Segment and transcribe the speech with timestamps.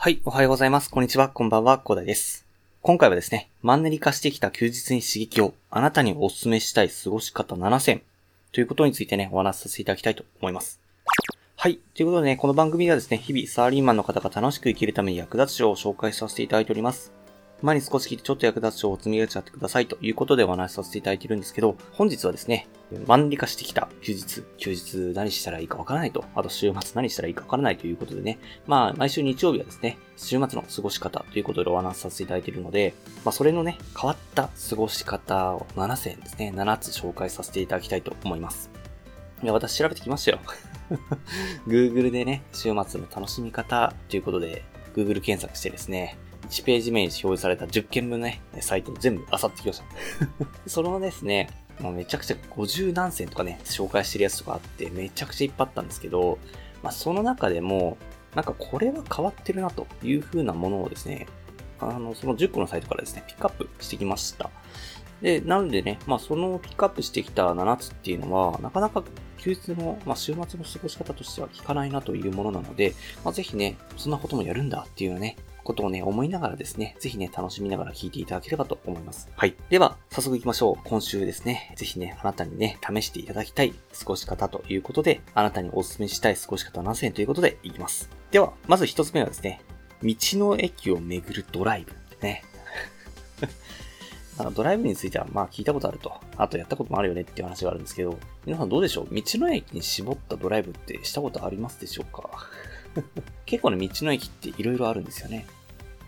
[0.00, 0.92] はい、おはようございます。
[0.92, 2.46] こんにちは、こんばんは、コーダイです。
[2.82, 8.02] 今回はですね、マンネリ化してきた休日に刺激を、あなたにお勧めしたい過ごし方7選
[8.52, 10.78] ということについてね、お話しさせていただきたいと思います。
[11.56, 11.80] はい。
[11.96, 17.17] ということでね、この番組ではですね、日々サラリーマンの方が楽しく生きるために役立つ書を紹介させていただいております。
[17.60, 22.68] 前に少し聞いてちょっと役立つ書を積み上げちゃってくださいということでお話しさせていただいているんですけど、本日はですね、
[23.06, 38.70] マンネリ化してきた休日、休日何したらいいかわからないと、あと週末何したらいいかわからないということでね、まあ、毎週日曜日はですね、週末の過ごし方ということでお話しさせていただいているので、まあ、それのね、変わった過ごし方を7選ですね、7つ紹介させていただきたいと思います。
[39.42, 40.38] いや、私調べてきましたよ。
[41.66, 44.62] Google でね、週末の楽しみ方ということで、
[44.94, 46.16] Google 検索してですね、
[46.48, 49.84] 1ページ目に表示された10件分のね、サイトを全部漁ってきました。
[50.66, 51.48] そのですね、
[51.80, 56.38] もうめちゃくちゃ50何選とかね、紹介してるやつとかあって、めちゃくちゃいっぱいあったんですけど、
[56.82, 57.98] まあその中でも、
[58.34, 61.26] なんかこれは変わってるなという風なものをですね、
[61.80, 64.50] あの、その10個のサイトからですね、ピックアップしてきました。
[65.22, 69.02] で、なのでね、まあそのピックアップしてきた7つっていうのは、なかなか
[69.38, 72.94] 休日の、まあ、週末の過ごし方としては効かないなというものなので、
[73.24, 75.36] まあ、ぜひね、そんなこともやるんだっていうね、
[75.68, 79.28] ことをね、思いながらですね、ぜひね、楽しみながら聞いていただければと思います。
[79.36, 79.54] はい。
[79.68, 80.88] では、早速行きましょう。
[80.88, 88.08] 今週ですね、ぜひね、あなたにね、試していただきたい過ごし方ということで、あなたにお勧めしたい過ごし方は何選ということでいきます。
[88.30, 89.60] では、まず一つ目はですね、
[90.02, 91.92] 道の駅を巡るドライブ。
[92.26, 92.42] ね。
[94.38, 96.12] あのドライブについてはまあ聞いたことあると。
[96.36, 98.16] あとやったこともあるよねっていう話があるんですけど、
[98.46, 99.14] 皆さんどうでしょう？
[99.14, 102.30] 道の駅に絞ったドライブってしたことありますでしょうか？
[103.46, 105.46] 結構ね、道の駅って色々あるんですよね。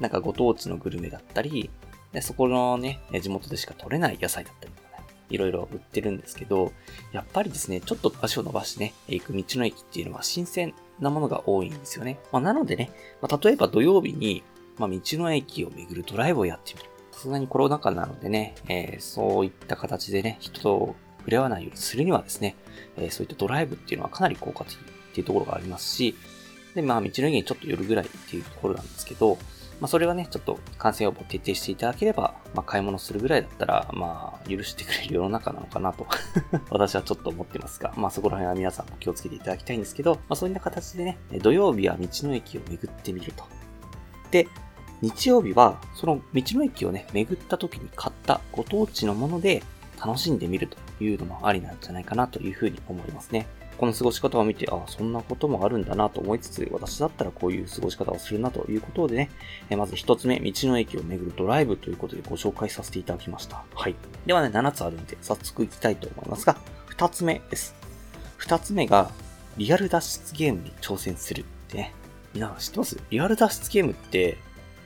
[0.01, 1.70] なんかご当地のグルメだったり、
[2.12, 6.73] でそこのね、地元でしか取れない野菜だったりとかね、いろいろ売ってるんですけど、
[7.12, 12.19] やっぱりですね、ちょっと足を伸ばしてね、行く道の駅っていうのは新鮮なものが多いんですよね。
[12.33, 14.42] まあ、なのでね、まあ、例えば土曜日に、
[14.79, 16.91] まあ、道の駅を巡るドライブをやってみる。
[17.12, 22.57] さすがにコロナ禍なのでね、えー、そういった形でね、人と触れ合わないようにするにはですね、
[22.97, 24.79] えー、そういったドライブっていうのはかなり効果的っ
[25.13, 26.17] ていうところがありますし、
[26.74, 29.39] で、まあ、道の駅にちょっと寄るぐらいっていうところなんですけど、
[29.80, 36.07] まあ、それはね、ちょっと感染予防徹底していただければ、まあ、買い物するぐらいだったら、まあ、許してくれる世の中なのかなと
[36.68, 43.45] 私はちょっと思ってますが、まあ、そこら辺は皆さんも気をつけていただきたいんですけど、まあ、そういった形でね、土曜日は道の駅を巡ってみると。
[44.30, 44.46] で、
[45.01, 49.62] 日曜日は、その道の駅をね、巡った時に買ったご当地のもので
[49.98, 53.47] 楽しんでみるというのもありなんじゃないかなというふうに思いますね。
[53.80, 59.30] この過ごし方を見て、あ、そんなこともあるんだなと思いつつ、私だったらこういう過ごし方をするなということでね、
[59.70, 63.64] えまず一つ目、道の駅を巡るドライブということでご紹介させていただきました。
[63.74, 63.95] はい。
[64.27, 66.58] ではね、7つあるんで、早速行きたいと思いますが、
[66.95, 67.74] 2つ目です。
[68.41, 69.13] 2つ目が、
[69.57, 71.95] リアル脱出ゲームに挑戦するってね。
[72.35, 73.02] 皆さん知ってます？
[73.08, 74.36] リアル脱出ゲームって、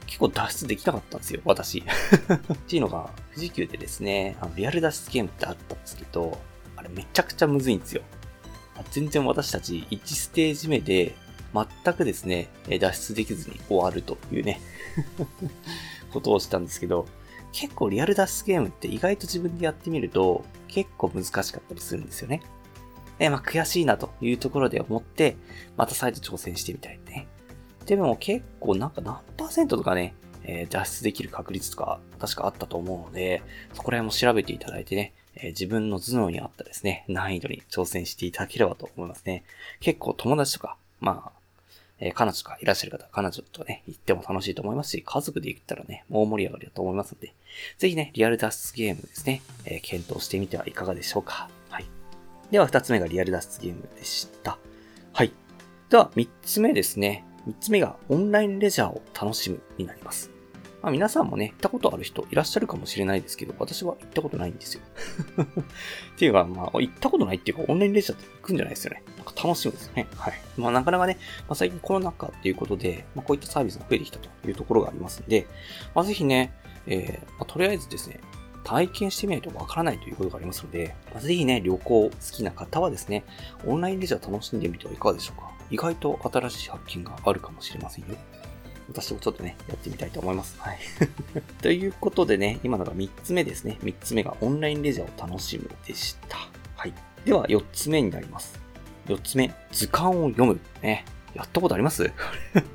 [0.06, 1.82] 結構脱出できなかったんですよ、私。
[1.82, 6.38] っていうのが、富士急でですね、あのリアル脱出ゲームってあったんですけど、
[6.76, 8.03] あれめちゃくちゃむずいんですよ。
[8.91, 11.15] 全然私たち1ステージ目で
[11.55, 12.49] 全くですね、
[12.81, 14.61] 脱出できずに終わるというね
[16.12, 17.07] ことをしたんですけど、
[17.53, 22.43] 結構リアル脱出ゲームって意外と自分でやってみると結構難しかったりするんですよね。
[23.21, 25.37] え、まあ悔しいなというところで思って、
[25.77, 27.29] また再度挑戦してみたいね。
[27.87, 33.43] でも結構なんか何パーセントとかね、えー、脱出できる確率とか確かあったと思うので、
[33.73, 39.45] そこら辺も調べていただいてね、えー、自分の頭脳に合ったですね、難易度に挑戦していただければと思いますね。
[39.81, 41.45] 結構友達とか、まあ、
[42.00, 47.33] えー、彼女とかいらっしゃる方、彼女とね、行っても楽しいと思いますし、家族で行ったらね、大盛り上がりだと思いますので、
[47.78, 51.49] ぜひね、リアル脱出ゲームですね、えー、検討してみてはいかがでしょうか。
[51.69, 51.84] はい。
[52.50, 54.59] では、二つ目がリアル脱出ゲームでした。
[55.12, 55.33] はい。
[55.91, 57.25] では、三つ目ですね。
[57.47, 60.34] 三つ目がオンラインレジャーを楽しむになります。
[60.84, 64.83] まあ、皆さんもね、行ったことある人いらっしゃるかもしれないですけど、私は行ったことないんですよ。
[66.15, 69.03] っていうか、まあ、行ったことないっていうか、オンラインレジャーって行くんじゃないですよね。
[69.17, 70.06] なんか楽しみですね。
[70.15, 70.34] はい。
[70.59, 71.17] まあ、なかなかね、
[71.49, 75.47] まあ、最近コロナ禍っていうことで、まあ、こういったサービスが増えてきたというところがありますんで、
[75.94, 76.53] まあ、ぜひね、
[76.87, 78.20] えー、まあ、とりあえずですね、
[78.62, 83.25] 体験してみないとわからないということがありますので、まあ、ぜひね、旅行好きな方はですね、
[83.64, 85.50] オンラインレジャー楽しんでみてはいかがでしょうか。
[85.70, 88.17] 意外と新しい発見があるかもしれませんよ。
[88.88, 90.56] 私もちょっとね、やってみたいと思います。
[90.60, 90.78] はい。
[91.62, 93.78] ということでね、今のが3つ目ですね。
[93.82, 96.36] 3つ目がオンラインレジャーを楽しむでした。
[96.76, 96.92] はい。
[97.25, 98.58] では4つ目になります。
[99.06, 100.60] 4つ目、図鑑を読む。
[100.82, 101.04] ね。
[101.34, 102.12] やったことあります？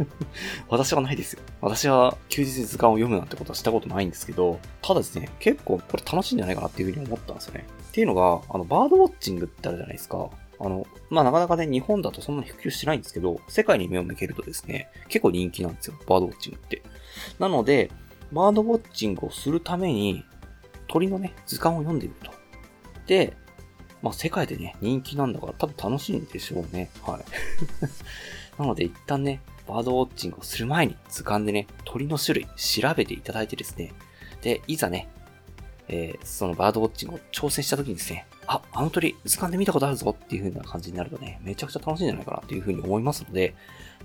[0.67, 1.41] 私はないですよ。
[1.61, 7.65] 私は休日に図鑑を読むなんてことはしたことないんですけど、ただですね、結構これ楽しいんじゃないかなっていうふうに思ったんですよね。
[7.89, 10.29] っていうのが、あの、バードウォッチングってあるじゃないですか。
[10.59, 16.83] あの、まあ、なかなかね、日本だとそんなに普及してないんですけど、世界に目を向けるとですね、結構人気なんですよ、バードウォッチングって。
[17.39, 17.91] なので、
[18.31, 20.23] バードウォッチングをするために、
[20.87, 22.33] 鳥のね、図鑑を読んでみると。
[23.07, 23.37] で、
[24.01, 26.89] まあ、世界でね、人気なんだから多分楽しいんでしょうね。
[27.03, 27.23] はい。
[28.59, 33.93] なので、一旦ね、バードウォッチングをする前に図鑑でね、鳥の種類調べていただいてですね、
[34.41, 35.09] で、いざね、
[35.87, 43.53] えー、そのバードウォッチングを挑戦した時にですね、あ、あの鳥図鑑で見たことあるぞっていう風な感じになるとね、めちゃくちゃ楽しいんじゃないかなっていう風に思いますので、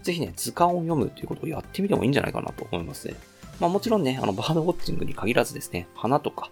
[0.03, 3.15] ぜひね、図鑑を読むということをやってみてもいいんじゃないかなと思いますね。
[3.59, 6.51] まあもちろんね、あのバードウォッチングに限らずですね、花とか、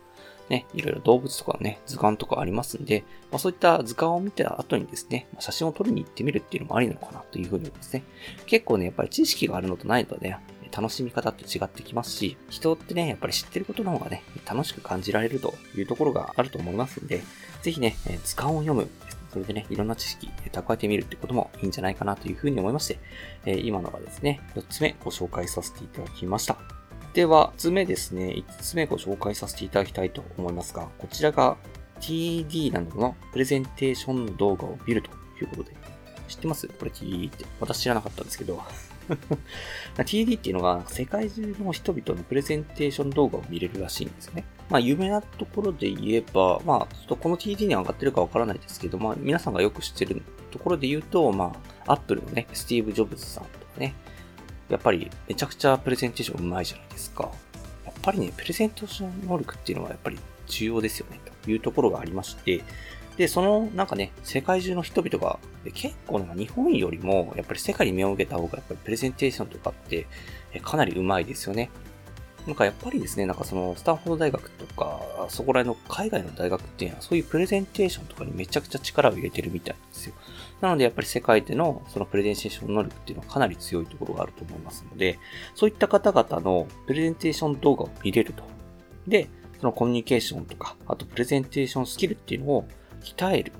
[0.48, 8.04] ね、いろいろ動物とかね、図鑑とかありますんで、まあ、そういった図鑑を見た後にですね、写真を撮りに行ってみるっていうのもありなのかなというふうに思いますね。
[8.46, 10.38] 結構ね、やっぱり知識があるのとないので、ね、
[10.74, 17.22] 楽しみ方って違ってきますし、人ってね、やっぱり知ってることの方がね、楽しく感じられるというところがあると思いますんで、
[17.62, 18.88] ぜひね、図鑑を読む。
[19.32, 22.98] それでね、いろんな知識蓄えてみるってこともいいんじゃないかなというふうに思いまして、
[23.46, 26.58] え今のがですね、4つ目ご紹介させていただきました。
[27.14, 31.56] では、5つ目ですね、5つ目ご紹介させていただきたいと思いますが、こちらが
[32.00, 35.10] TD などのプレゼンテーション動画を見ると
[35.40, 35.72] いうことで、
[36.28, 36.68] 知ってます？
[36.68, 37.44] これ TD って。
[37.60, 38.62] 私知らなかったんですけど。
[39.96, 44.44] TD っていうのが世界中の人々のプレゼンテーション動画を見れるらしいんですね。
[44.70, 51.52] まあ有名なところで言えば、まあちょっとこの TD に上がってるかわからないですけど、まあ皆さんがよく知ってるところで言うと、ま
[51.86, 53.94] あ Apple のね、スティーブ・ジョブズさんとかね、
[54.68, 57.30] やっぱりめちゃくちゃプレゼンテーション上手いじゃないですか。
[57.84, 62.62] やっぱりね、プレゼンテーション能力っていうのはやっぱり重要ですよね、というところがありまして、
[63.16, 65.38] で、その、なんかね、世界中の人々が、
[65.74, 70.06] 結構なんか日本よりも、やっぱり世界に目を向けた方が、やっぱりプレゼンテーションとかって、
[70.62, 71.70] かなり上手いですよね。
[72.46, 80.14] なんかやっぱりですね、なんかその、スタンフォード大学とか、そこら辺の海外の大学っていうのは、そういうプレゼンテーションとかにめちゃくちゃ力を入れてるみたいなんですよ。
[80.60, 85.18] なのでやっぱり世界でのそのプレゼンテーション能力っていうのはかなり強いところがあると思いますので、
[85.54, 88.44] そういった方々のプレゼンテーション動画を見れると。
[89.06, 89.28] で、
[89.58, 92.68] そのコミュニケーションとか、あとプレゼンテーションスキルっていうのを
[93.02, 93.52] 鍛える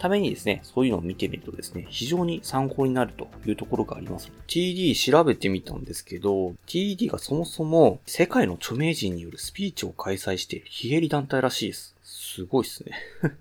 [0.00, 4.32] ためにですね、そういうのを見てみるとですね、非常に参考になるというところがあります。
[4.48, 11.94] TD 調べてみたんですけど、TD がそもそも世界の著名人によるスピーチを開催している非営利団体らしいです。
[12.02, 12.92] すごいっすね。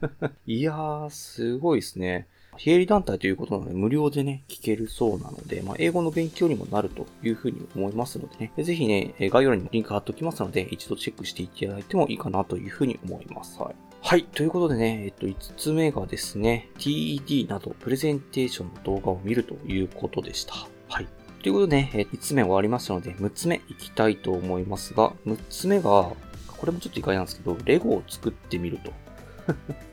[0.46, 2.28] いやー、すごいっすね。
[2.58, 13.58] 非営利団体ということなので無料でね、聞けるそうなので、まあ、英語の勉強にもなるというふうに思いますのでね、ぜひね、概要欄にリンク貼っておきますので、一度チェックしていただいてもいいかなというふうに思います。
[13.62, 13.89] はい。
[14.02, 14.24] はい。
[14.24, 20.54] ということでね、えっと、5つ目がですね、TED などプレゼンテーションの動画を見るということでした。
[20.88, 21.08] はい。
[21.44, 26.12] ということでね、5つ目終わりましたので、6つ目いきたいと思いますが、6つ目が、
[26.48, 28.94] これもちょっと意外なんですけど、レゴを作ってみると。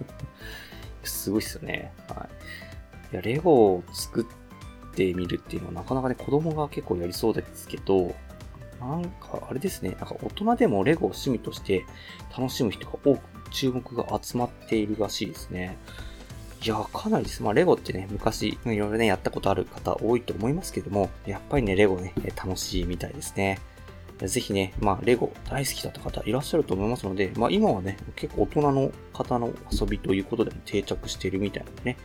[1.02, 1.92] すごいっすよね。
[2.08, 2.28] は
[3.10, 3.12] い。
[3.12, 8.14] いや、レゴを作ってみるっていうのはなかなかね、子供が結構やりそうですけど、
[8.80, 11.84] なんか、あれですね、なんか大人でもレゴを趣味として
[12.36, 15.76] 楽しむ人が多く注目が集まっているらしいですね。
[16.64, 17.42] いや、かなりです。
[17.42, 23.58] まあ、レゴってね、昔、いろいろね、やったことある方多いと思いますけども、やっぱりね、レゴね、楽しいみたいですね。
[24.24, 31.96] ぜひね、まあ、レゴ大好きだった方いらっしゃると思いますので、まあ、今はね、結構大人の方の遊びということでも定着しているみたいなのでね、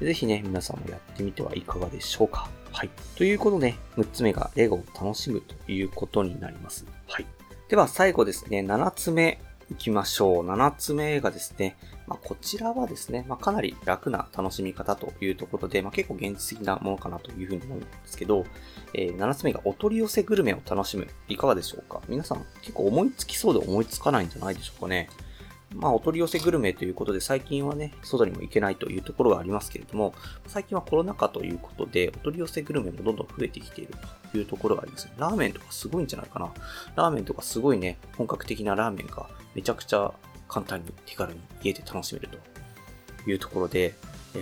[0.00, 2.48] ぜひね、皆さんもやってみてはいかがでしょうか。
[2.72, 2.90] はい。
[3.16, 6.86] ということで、6つ目がレゴを楽しむということになります。
[7.06, 7.26] はい。
[7.68, 9.40] では最後ですね、7つ目
[9.70, 10.46] 行きましょう。
[10.46, 18.46] 7つ目がですね、まあ、こちらはですね、まあ、かなり楽な楽しみ方というところで、まあ、結構現実的なものかなというふうに思うんですけど、
[18.94, 21.06] えー、7つ目がお取り寄せグルメを楽しむ。
[21.28, 22.00] いかがでしょうか？
[22.08, 25.10] 皆さん結構思いつきそうで思いつかないんじゃないでしょうかね。
[25.74, 30.14] まあ、お取り寄せグルメということで、最近はね、外にも行けないというところがありますけれども、
[30.46, 33.94] 最近はコロナ禍ということで、お取り寄せグルメもどんどん増えてきている
[34.32, 35.12] というところがありますね。
[35.18, 36.52] ラーメンとかすごいんじゃないかな。
[36.96, 40.12] ラーメンとかすごいね、本格的なラーメンがめちゃくちゃ
[40.48, 43.94] 簡単に手軽に家で楽しめるというところで、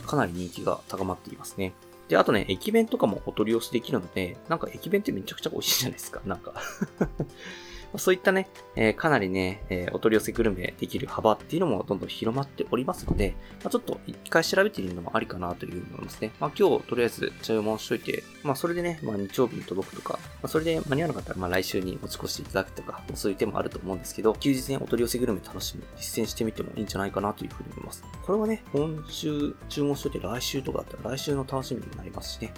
[0.06, 1.72] かなり人気が高まっていますね。
[2.08, 6.20] で、あとね、駅弁とかもお取り寄せできるので、なんか駅弁ってめちゃくちゃ美味しいじゃないですか。
[6.24, 6.54] なんか
[7.96, 16.32] そういったね、えー、かなりね、えー、お取り寄せグルメできる幅っていうのもどんどん広まっておりますので、まあ、ちょっと一回調べてみるのもありかなというふうに思いますね。
[16.40, 28.04] まあ、今日とりあえず注文しといて、まあ、それでね、まあ、日曜日に届くとか、まあ、それで間に合わなかったら、まあ、来週に持ち越していただくとか、そういう手もあると思うんですけど、休日にお取り寄せグルメ楽しむ、実践してみてもいいんじゃないかなというふうに思います。
[28.24, 32.52] これはね、今週注文しといて来週とかだったら来週の楽しみになりますしね、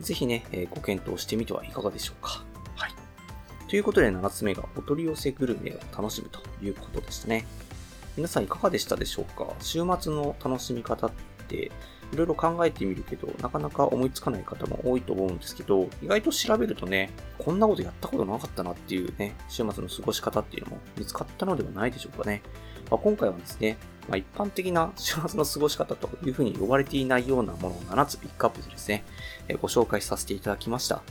[0.00, 2.49] ぜひね、えー、ご検討してみてはいかがでしょうか。
[3.70, 7.46] ということで7つ目がお取り寄せグルメを楽しむということですね。
[8.16, 9.46] 皆さんいかがでしたでしょうか？
[9.60, 11.10] 週末の楽しみ方っ
[11.46, 11.70] て、
[12.12, 22.42] いろいろ考えてみるけど、なかなか思いつかない方も多いと思うんですけど、意外と調べるとね、こんなことやったことなかったなっていうね、週末の過ごし方っていうのも見つかったのではないでしょうかね。
[22.90, 29.04] まあ、今回はですね、まあ、一般的な週末の過ごし方というふうに呼ばれていないようなものを7つピックアップでですね、
[29.46, 31.02] えご紹介させていただきました。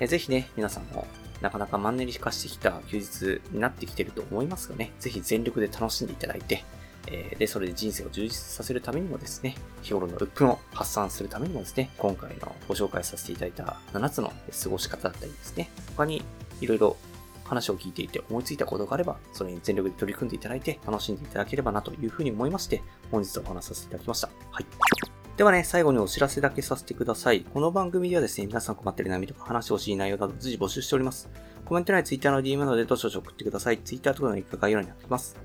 [0.00, 1.06] えぜひね、皆さんも
[1.40, 6.64] なかなかマンネリ化してきた休日になってきてると思いますがね、ぜひ全力で楽しんでいただいて、
[7.06, 16.24] えで、それで人生を充実させるためにもですね、日頃の鬱憤を発散するためにもですね、今回のご紹介させていただいた7つの過ごし方だったりですね、他に
[16.60, 16.96] いろいろ
[17.44, 24.28] 話を聞いていて思いついたことがあれば、それに全力で取り組んでいただいて楽しんでいただければなというふうに思いまして、本日はお話しさせていただきました。
[24.50, 24.97] はい。
[25.38, 27.42] ではね、最後にお知らせだけさせてください。
[27.42, 31.30] この番組ではですね、皆さん困ってる悩みとか話してほしい内容など随時募集しております。
[31.64, 33.78] コメント欄 Twitter の DM などでどしどし送ってください。
[33.78, 35.36] Twitter とかのリンクが概要欄になってます。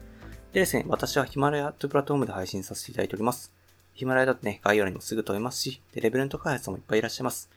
[0.51, 3.53] でですね、私はヒマラヤというプラットフォームで配信させていただいております。
[3.93, 7.51] ヒマラヤだとね、概要欄にもすぐ飛べますし、で、レベルの高いやつもいっぱいいらっしゃいます。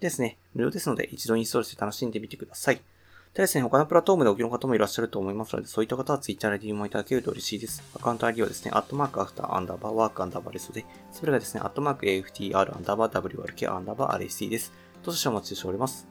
[0.00, 2.80] でですね、無料ですので一度インストールして楽しんでみてください。
[3.34, 7.82] でですね、他のプラットフォームでお聞きの方もいらっしゃると思いますので、そういった方は Twitter で DM をいただけると嬉しいです。
[7.96, 14.74] アカウント ID はですね、アットマーク after アンダーバー work アンダーバー rest で、それがですね、アットマーク AFTR アンダーバー WRK アンダーバー RST です。
[15.02, 16.06] どうしてお待ちしております。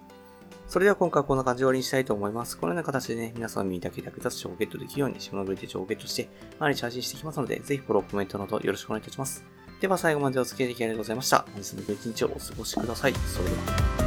[0.67, 2.57] それでは今回はこんな感じで終わりにしたいと思います。
[2.57, 9.45] このような形でね、皆さんの耳だけ役立つ情報をゲットできるように、下のグリ手帳をゲットして、毎日配信していきますので、ぜひフォロー、コメントなどよろしくお願いいたします。
[9.79, 11.45] では最後までお付き合いできありがとうございました。
[11.53, 13.13] 本日の一日をお過ごしください。
[13.13, 14.00] それでは。